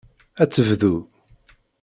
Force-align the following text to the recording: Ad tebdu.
Ad 0.41 0.49
tebdu. 0.49 0.95